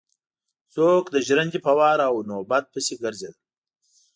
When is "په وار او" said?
1.65-2.15